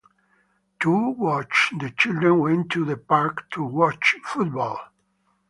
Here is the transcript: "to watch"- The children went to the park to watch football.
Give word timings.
"to 0.79 1.09
watch"- 1.11 1.71
The 1.79 1.91
children 1.91 2.39
went 2.39 2.71
to 2.71 2.83
the 2.85 2.97
park 2.97 3.47
to 3.51 3.63
watch 3.63 4.15
football. 4.23 4.79